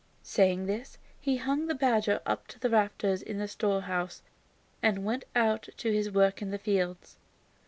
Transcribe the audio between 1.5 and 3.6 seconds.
the badger up to the rafters of his